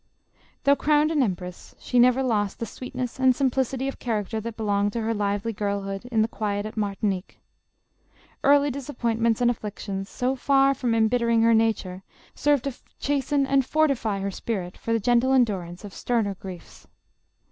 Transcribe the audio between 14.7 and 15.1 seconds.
for the